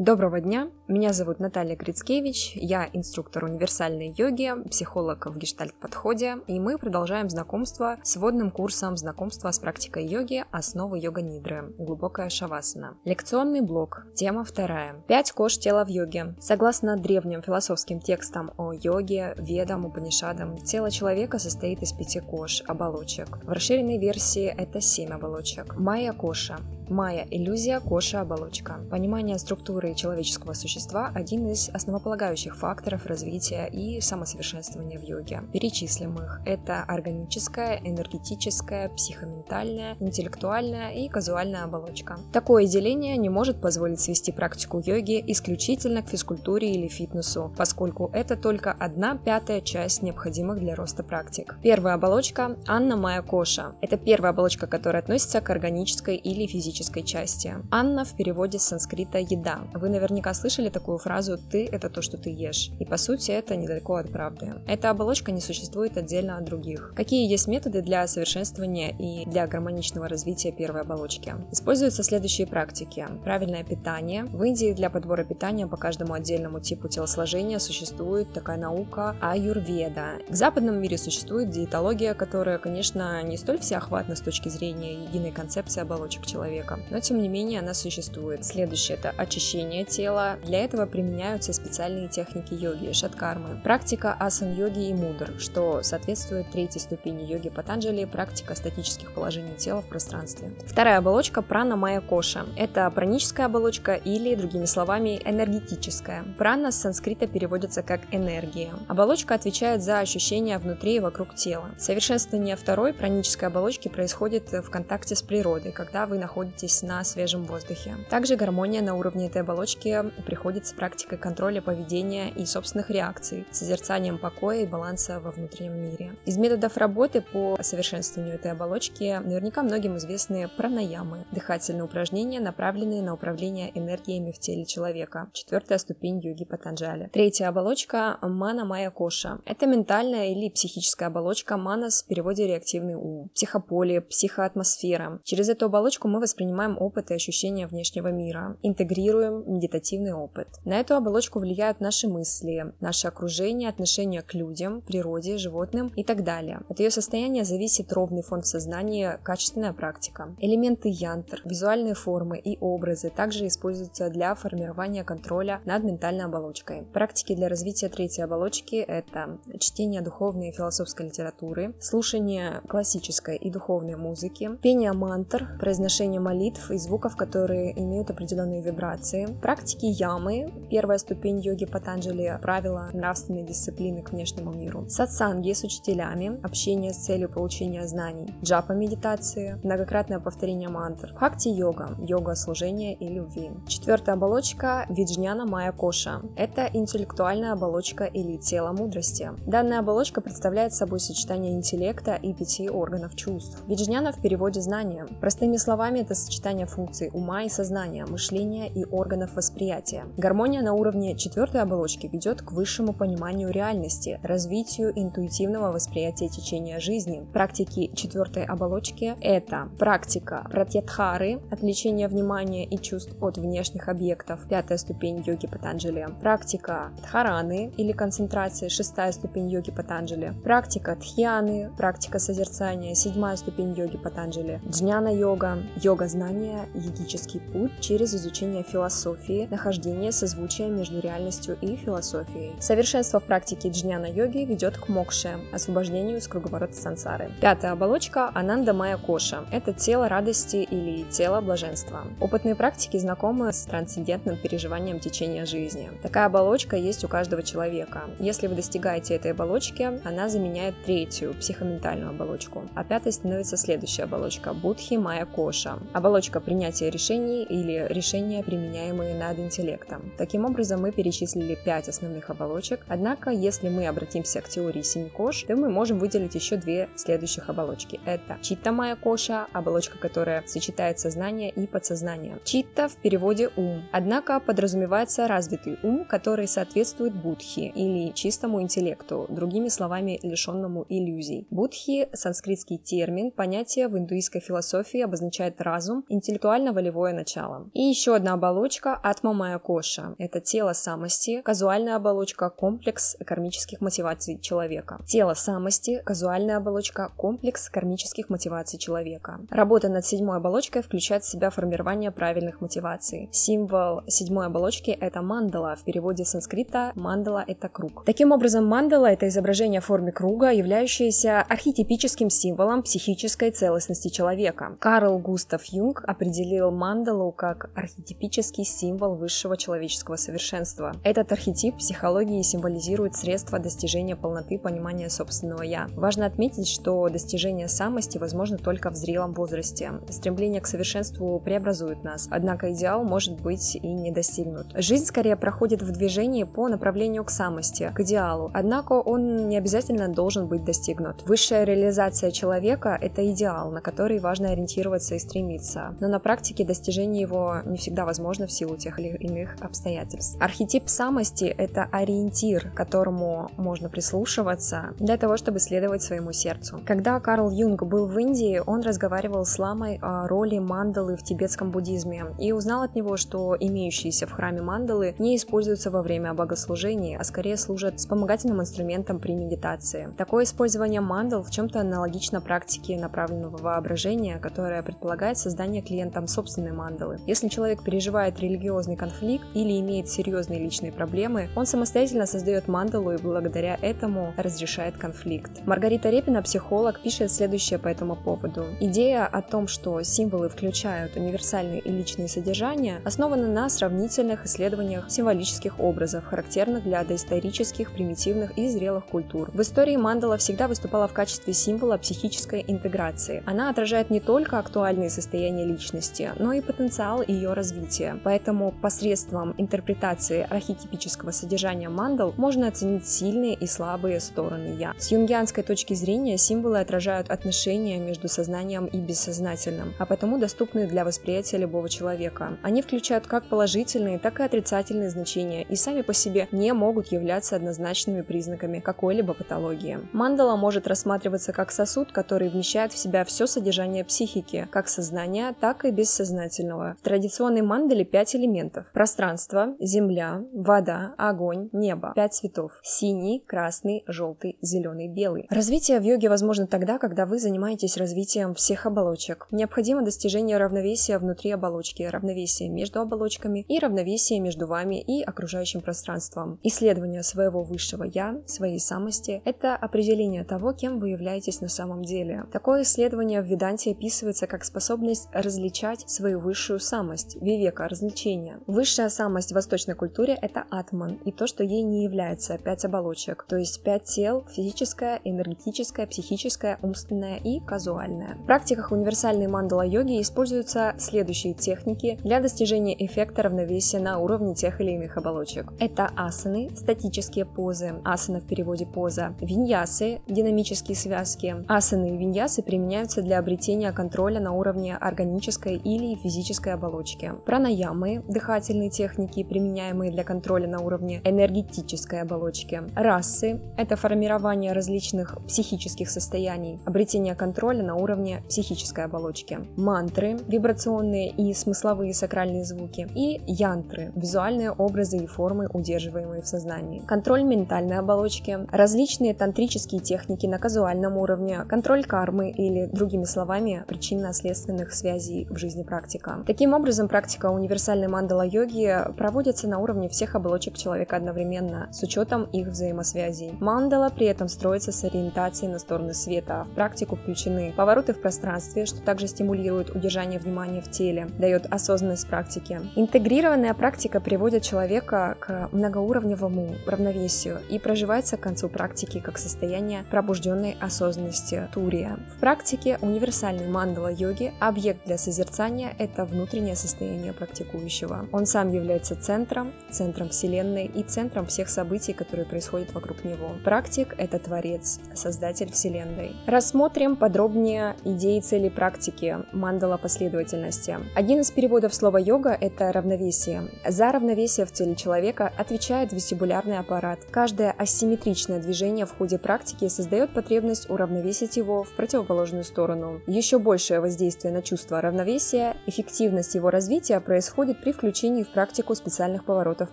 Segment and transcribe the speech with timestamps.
[0.00, 6.78] Доброго дня, меня зовут Наталья Грицкевич, я инструктор универсальной йоги, психолог в гештальт-подходе, и мы
[6.78, 11.74] продолжаем знакомство с водным курсом знакомства с практикой йоги «Основы йога-нидры.
[11.76, 12.96] Глубокая шавасана».
[13.04, 15.04] Лекционный блок, тема вторая.
[15.06, 16.34] Пять кож тела в йоге.
[16.40, 23.44] Согласно древним философским текстам о йоге, ведам, упанишадам, тело человека состоит из пяти кож, оболочек.
[23.44, 25.76] В расширенной версии это семь оболочек.
[25.76, 26.56] Майя коша
[26.90, 28.80] Майя– иллюзия, коша– оболочка.
[28.90, 35.42] Понимание структуры человеческого существа– один из основополагающих факторов развития и самосовершенствования в йоге.
[35.52, 36.40] Перечислим их.
[36.44, 42.18] Это органическая, энергетическая, психоментальная, интеллектуальная и казуальная оболочка.
[42.32, 48.34] Такое деление не может позволить свести практику йоги исключительно к физкультуре или фитнесу, поскольку это
[48.34, 51.54] только одна пятая часть необходимых для роста практик.
[51.62, 53.76] Первая оболочка– Анна Майя Коша.
[53.80, 57.54] Это первая оболочка, которая относится к органической или физической практической части.
[57.70, 59.60] Анна в переводе с санскрита «еда».
[59.74, 62.70] Вы наверняка слышали такую фразу «ты– это то, что ты ешь».
[62.80, 64.54] И по сути это недалеко от правды.
[64.66, 66.92] Эта оболочка не существует отдельно от других.
[66.96, 71.34] Какие есть методы для совершенствования и для гармоничного развития первой оболочки?
[71.52, 73.06] Используются следующие практики.
[73.24, 74.24] Правильное питание.
[74.24, 80.20] В Индии для подбора питания по каждому отдельному типу телосложения существует такая наука аюрведа.
[80.30, 85.82] В западном мире существует диетология, которая, конечно, не столь всеохватна с точки зрения единой концепции
[85.90, 88.44] оболочек человека, человека, но тем не менее она существует.
[88.44, 90.36] Следующее это очищение тела.
[90.44, 93.60] Для этого применяются специальные техники йоги, шаткармы.
[93.62, 99.88] Практика асан-йоги и мудр, что соответствует третьей ступени йоги Патанджали, практика статических положений тела в
[99.88, 100.52] пространстве.
[100.66, 102.46] Вторая оболочка прана майя коша.
[102.56, 106.24] Это праническая оболочка или, другими словами, энергетическая.
[106.38, 108.72] Прана с санскрита переводится как энергия.
[108.88, 111.70] Оболочка отвечает за ощущения внутри и вокруг тела.
[111.78, 117.44] Совершенствование второй пранической оболочки происходит в контакте с природой, когда вы находитесь находитесь на свежем
[117.44, 117.96] воздухе.
[118.10, 124.18] Также гармония на уровне этой оболочки приходит с практикой контроля поведения и собственных реакций, созерцанием
[124.18, 126.12] покоя и баланса во внутреннем мире.
[126.26, 133.14] Из методов работы по совершенствованию этой оболочки наверняка многим известны пранаямы, дыхательные упражнения, направленные на
[133.14, 135.28] управление энергиями в теле человека.
[135.32, 137.08] Четвертая ступень йоги Патанджали.
[137.12, 139.38] Третья оболочка– мана майя коша.
[139.46, 143.30] Это ментальная или психическая оболочка манас в переводе реактивный ум.
[143.34, 145.20] Психополе, психоатмосфера.
[145.24, 150.48] Через эту оболочку мы воспринимаем воспринимаем опыт и ощущения внешнего мира, интегрируем медитативный опыт.
[150.64, 156.24] На эту оболочку влияют наши мысли, наше окружение, отношение к людям, природе, животным и так
[156.24, 156.60] далее.
[156.70, 160.34] От ее состояния зависит ровный фон в сознании, качественная практика.
[160.38, 166.84] Элементы янтр, визуальные формы и образы также используются для формирования контроля над ментальной оболочкой.
[166.94, 173.96] Практики для развития третьей оболочки– это чтение духовной и философской литературы, слушание классической и духовной
[173.96, 179.26] музыки, пение мантр, произношение молитв и звуков, которые имеют определенные вибрации.
[179.42, 184.84] Практики ямы, первая ступень йоги Патанджали, правила нравственной дисциплины к внешнему миру.
[184.88, 188.32] Сатсанги с учителями, общение с целью получения знаний.
[188.44, 191.12] Джапа медитации, многократное повторение мантр.
[191.16, 193.50] Хакти йога, йога служения и любви.
[193.66, 196.22] Четвертая оболочка Виджняна Майя Коша.
[196.36, 199.32] Это интеллектуальная оболочка или тело мудрости.
[199.46, 203.58] Данная оболочка представляет собой сочетание интеллекта и пяти органов чувств.
[203.66, 205.08] Виджняна в переводе знания.
[205.20, 210.04] Простыми словами, это сочетание функций ума и сознания, мышления и органов восприятия.
[210.16, 217.26] Гармония на уровне четвертой оболочки ведет к высшему пониманию реальности, развитию интуитивного восприятия течения жизни.
[217.32, 225.22] Практики четвертой оболочки– это практика пратьядхары, отвлечение внимания и чувств от внешних объектов, пятая ступень
[225.26, 233.36] йоги Патанджали, практика дхараны или концентрации, шестая ступень йоги Патанджали, практика тхьяны, практика созерцания, седьмая
[233.36, 241.00] ступень йоги Патанджали, джняна йога, йога знания йогический путь через изучение философии, нахождение созвучия между
[241.00, 242.52] реальностью и философией.
[242.60, 247.30] Совершенство в практике джняна-йоги ведет к мокше, освобождению из круговорота сансары.
[247.40, 249.44] Пятая оболочка– ананда майя коша.
[249.52, 252.04] Это тело радости или тело блаженства.
[252.20, 255.90] Опытные практики знакомы с трансцендентным переживанием течения жизни.
[256.02, 258.02] Такая оболочка есть у каждого человека.
[258.18, 262.64] Если вы достигаете этой оболочки, она заменяет третью, психоментальную оболочку.
[262.74, 269.38] А пятой становится следующая оболочка– будхи майя коша оболочка принятия решений или решения, применяемые над
[269.38, 270.10] интеллектом.
[270.16, 275.42] Таким образом, мы перечислили пять основных оболочек, однако, если мы обратимся к теории семи кош,
[275.42, 278.00] то мы можем выделить еще две следующих оболочки.
[278.06, 282.38] Это читта майя коша, оболочка, которая сочетает сознание и подсознание.
[282.44, 289.68] Читта в переводе ум, однако подразумевается развитый ум, который соответствует будхи или чистому интеллекту, другими
[289.68, 291.46] словами, лишенному иллюзий.
[291.50, 297.68] Будхи– санскритский термин, понятие в индуистской философии обозначает разум, разум, интеллектуально-волевое начало.
[297.72, 304.98] И еще одна оболочка Атма Коша– это тело самости, казуальная оболочка, комплекс кармических мотиваций человека.
[305.06, 309.40] Тело самости, казуальная оболочка, комплекс кармических мотиваций человека.
[309.50, 313.28] Работа над седьмой оболочкой включает в себя формирование правильных мотиваций.
[313.32, 318.04] Символ седьмой оболочки– это мандала, в переводе с санскрита мандала– это круг.
[318.04, 324.76] Таким образом, мандала– это изображение в форме круга, являющееся архетипическим символом психической целостности человека.
[324.78, 330.92] Карл Густав Юнг определил мандалу как архетипический символ высшего человеческого совершенства.
[331.04, 335.88] Этот архетип психологии символизирует средства достижения полноты понимания собственного «я».
[335.96, 339.92] Важно отметить, что достижение самости возможно только в зрелом возрасте.
[340.10, 344.66] Стремление к совершенству преобразует нас, однако идеал может быть и не достигнут.
[344.74, 350.08] Жизнь скорее проходит в движении по направлению к самости, к идеалу, однако он не обязательно
[350.08, 351.22] должен быть достигнут.
[351.26, 355.69] Высшая реализация человека– это идеал, на который важно ориентироваться и стремиться,
[356.00, 360.36] но на практике достижение его не всегда возможно в силу тех или иных обстоятельств.
[360.40, 366.80] Архетип самости– это ориентир, к которому можно прислушиваться для того, чтобы следовать своему сердцу.
[366.86, 371.70] Когда Карл Юнг был в Индии, он разговаривал с ламой о роли мандалы в тибетском
[371.70, 377.16] буддизме и узнал от него, что имеющиеся в храме мандалы не используются во время богослужений,
[377.16, 380.08] а скорее служат вспомогательным инструментом при медитации.
[380.16, 387.18] Такое использование мандал в чем-то аналогично практике направленного воображения, которая предполагает создание клиентам собственной мандалы.
[387.26, 393.16] Если человек переживает религиозный конфликт или имеет серьезные личные проблемы, он самостоятельно создает мандалу и
[393.16, 395.50] благодаря этому разрешает конфликт.
[395.66, 398.64] Маргарита Репина, психолог, пишет следующее по этому поводу.
[398.78, 405.80] Идея о том, что символы включают универсальные и личные содержания, основана на сравнительных исследованиях символических
[405.80, 409.50] образов, характерных для доисторических, примитивных и зрелых культур.
[409.52, 413.42] В истории мандала всегда выступала в качестве символа психической интеграции.
[413.46, 418.18] Она отражает не только актуальные состояния личности, но и потенциал ее развития.
[418.22, 424.94] Поэтому посредством интерпретации архетипического содержания мандал можно оценить сильные и слабые стороны «я».
[424.98, 431.04] С юнгианской точки зрения символы отражают отношения между сознанием и бессознательным, а потому доступны для
[431.04, 432.58] восприятия любого человека.
[432.62, 437.56] Они включают как положительные, так и отрицательные значения и сами по себе не могут являться
[437.56, 440.00] однозначными признаками какой-либо патологии.
[440.12, 444.88] Мандала может рассматриваться как сосуд, который вмещает в себя все содержание психики, как
[445.30, 446.96] сознания, так и бессознательного.
[447.00, 448.86] В традиционной мандале пять элементов.
[448.92, 452.12] Пространство, земля, вода, огонь, небо.
[452.14, 452.72] Пять цветов.
[452.82, 455.46] Синий, красный, желтый, зеленый, белый.
[455.50, 459.46] Развитие в йоге возможно тогда, когда вы занимаетесь развитием всех оболочек.
[459.50, 466.58] Необходимо достижение равновесия внутри оболочки, равновесие между оболочками и равновесие между вами и окружающим пространством.
[466.62, 472.46] Исследование своего высшего «я», своей самости– это определение того, кем вы являетесь на самом деле.
[472.52, 478.60] Такое исследование в Веданте описывается как способность различать свою высшую самость, вивека, развлечения.
[478.66, 483.44] Высшая самость в восточной культуре– это атман, и то, что ей не является пять оболочек,
[483.48, 488.36] то есть пять тел– физическое, энергетическое, психическое, умственное и казуальное.
[488.42, 494.92] В практиках универсальной мандала-йоги используются следующие техники для достижения эффекта равновесия на уровне тех или
[494.92, 495.72] иных оболочек.
[495.78, 501.56] Это асаны, статические позы, асана в переводе поза, виньясы, динамические связки.
[501.68, 507.32] Асаны и виньясы применяются для обретения контроля на уровне органической или физической оболочки.
[507.44, 512.82] Пранаямы– дыхательные техники, применяемые для контроля на уровне энергетической оболочки.
[512.94, 519.58] Расы– это формирование различных психических состояний, обретение контроля на уровне психической оболочки.
[519.76, 523.08] Мантры– вибрационные и смысловые сакральные звуки.
[523.14, 527.02] И янтры– визуальные образы и формы, удерживаемые в сознании.
[527.06, 534.92] Контроль ментальной оболочки, различные тантрические техники на казуальном уровне, контроль кармы или, другими словами, причинно-следственных
[535.00, 536.44] связей в жизни практика.
[536.46, 542.68] Таким образом, практика универсальной мандала-йоги проводится на уровне всех оболочек человека одновременно, с учетом их
[542.68, 543.56] взаимосвязей.
[543.60, 546.66] Мандала при этом строится с ориентацией на стороны света.
[546.70, 552.28] В практику включены повороты в пространстве, что также стимулирует удержание внимания в теле, дает осознанность
[552.28, 552.80] практики.
[552.96, 560.76] Интегрированная практика приводит человека к многоуровневому равновесию и проживается к концу практики как состояние пробужденной
[560.80, 562.18] осознанности Турия.
[562.36, 568.28] В практике универсальной мандала-йоги объект для созерцания– это внутреннее состояние практикующего.
[568.32, 573.52] Он сам является центром, центром Вселенной и центром всех событий, которые происходят вокруг него.
[573.64, 576.36] Практик– это Творец, Создатель Вселенной.
[576.46, 580.98] Рассмотрим подробнее идеи и цели практики мандала последовательности.
[581.14, 583.70] Один из переводов слова йога– это равновесие.
[583.86, 587.20] За равновесие в теле человека отвечает вестибулярный аппарат.
[587.30, 593.20] Каждое асимметричное движение в ходе практики создает потребность уравновесить его в противоположную сторону.
[593.26, 598.94] Еще большее воздействие на чувство чувство равновесия, эффективность его развития происходит при включении в практику
[598.94, 599.92] специальных поворотов в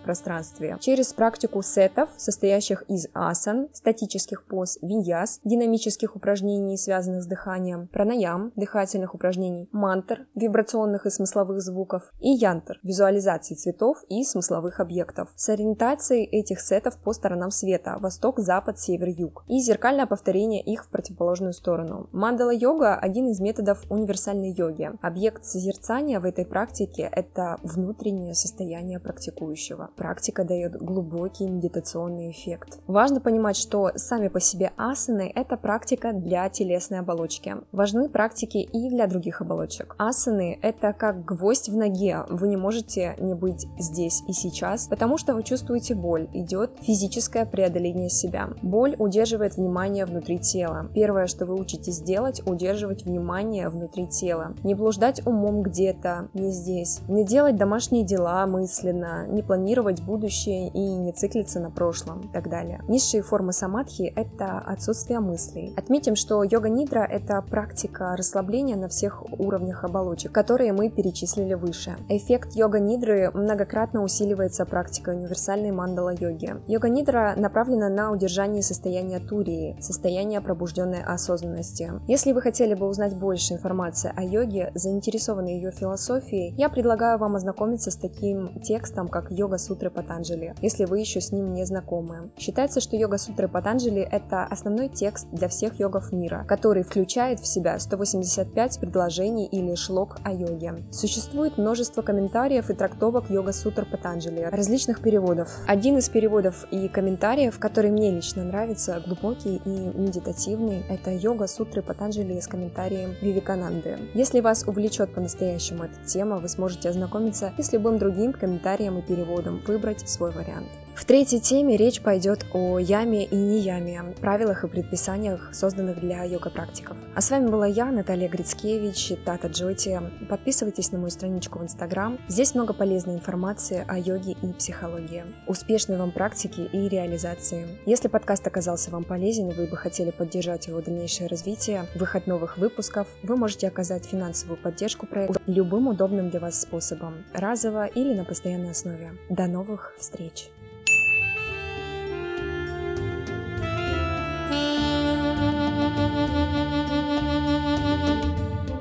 [0.00, 0.78] пространстве.
[0.80, 8.50] Через практику сетов, состоящих из асан, статических поз, виньяс, динамических упражнений, связанных с дыханием, пранаям,
[8.56, 15.50] дыхательных упражнений, мантр, вибрационных и смысловых звуков, и янтр, визуализации цветов и смысловых объектов, с
[15.50, 20.88] ориентацией этих сетов по сторонам света– восток, запад, север, юг, и зеркальное повторение их в
[20.88, 22.08] противоположную сторону.
[22.12, 24.67] Мандала-йога– один из методов универсальной йоги.
[25.00, 29.90] Объект созерцания в этой практике– это внутреннее состояние практикующего.
[29.96, 32.80] Практика дает глубокий медитационный эффект.
[32.86, 37.56] Важно понимать, что сами по себе асаны– это практика для телесной оболочки.
[37.72, 39.94] Важны практики и для других оболочек.
[39.98, 42.24] Асаны– это как гвоздь в ноге.
[42.28, 46.28] Вы не можете не быть здесь и сейчас, потому что вы чувствуете боль.
[46.32, 48.50] Идет физическое преодоление себя.
[48.62, 50.88] Боль удерживает внимание внутри тела.
[50.94, 54.54] Первое, что вы учитесь делать, удерживать внимание внутри тела.
[54.64, 57.00] Не блуждать умом где-то, не здесь.
[57.08, 62.48] Не делать домашние дела мысленно, не планировать будущее и не циклиться на прошлом и так
[62.48, 62.80] далее.
[62.88, 65.74] Низшие формы самадхи– это отсутствие мыслей.
[65.76, 71.96] Отметим, что йога-нидра– это практика расслабления на всех уровнях оболочек, которые мы перечислили выше.
[72.08, 76.56] Эффект йога-нидры многократно усиливается практикой универсальной мандала-йоги.
[76.66, 81.92] Йога-нидра направлена на удержание состояния турии, состояния пробужденной осознанности.
[82.06, 87.36] Если вы хотели бы узнать больше информации о йоге, заинтересованы ее философией, я предлагаю вам
[87.36, 92.30] ознакомиться с таким текстом, как Йога-сутры Патанджали, если вы еще с ним не знакомы.
[92.38, 97.78] Считается, что Йога-сутры Патанджали– это основной текст для всех йогов мира, который включает в себя
[97.78, 100.84] 185 предложений или шлок о йоге.
[100.90, 105.50] Существует множество комментариев и трактовок Йога-сутр Патанджали, различных переводов.
[105.66, 112.38] Один из переводов и комментариев, который мне лично нравится, глубокий и медитативный, это Йога-сутры Патанджали
[112.40, 113.98] с комментарием Вивикананды.
[114.38, 119.02] Если вас увлечет по-настоящему эта тема, вы сможете ознакомиться и с любым другим комментарием и
[119.02, 120.68] переводом, выбрать свой вариант.
[120.98, 126.24] В третьей теме речь пойдет о яме и не яме, правилах и предписаниях, созданных для
[126.24, 126.96] йога-практиков.
[127.14, 130.00] А с вами была я, Наталья Грицкевич, Тата Джоти.
[130.28, 132.18] Подписывайтесь на мою страничку в Инстаграм.
[132.26, 135.24] Здесь много полезной информации о йоге и психологии.
[135.46, 137.68] Успешной вам практики и реализации.
[137.86, 142.58] Если подкаст оказался вам полезен и вы бы хотели поддержать его дальнейшее развитие, выход новых
[142.58, 148.24] выпусков, вы можете оказать финансовую поддержку проекта любым удобным для вас способом, разово или на
[148.24, 149.12] постоянной основе.
[149.30, 150.50] До новых встреч!